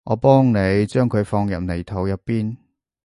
[0.03, 2.57] 我幫你將佢放入泥土入邊